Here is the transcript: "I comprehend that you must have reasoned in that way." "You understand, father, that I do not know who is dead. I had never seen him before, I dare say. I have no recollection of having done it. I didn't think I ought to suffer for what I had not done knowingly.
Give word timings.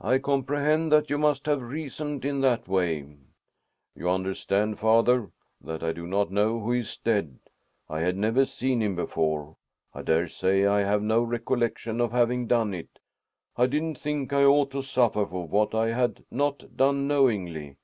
"I 0.00 0.16
comprehend 0.16 0.90
that 0.92 1.10
you 1.10 1.18
must 1.18 1.44
have 1.44 1.60
reasoned 1.60 2.24
in 2.24 2.40
that 2.40 2.66
way." 2.68 3.04
"You 3.94 4.08
understand, 4.08 4.78
father, 4.78 5.30
that 5.60 5.82
I 5.82 5.92
do 5.92 6.06
not 6.06 6.30
know 6.30 6.58
who 6.58 6.72
is 6.72 6.96
dead. 6.96 7.38
I 7.86 8.00
had 8.00 8.16
never 8.16 8.46
seen 8.46 8.80
him 8.80 8.96
before, 8.96 9.58
I 9.92 10.00
dare 10.00 10.26
say. 10.28 10.64
I 10.64 10.80
have 10.84 11.02
no 11.02 11.22
recollection 11.22 12.00
of 12.00 12.12
having 12.12 12.46
done 12.46 12.72
it. 12.72 12.98
I 13.58 13.66
didn't 13.66 13.98
think 13.98 14.32
I 14.32 14.42
ought 14.44 14.70
to 14.70 14.80
suffer 14.82 15.26
for 15.26 15.46
what 15.46 15.74
I 15.74 15.88
had 15.88 16.24
not 16.30 16.74
done 16.78 17.06
knowingly. 17.06 17.76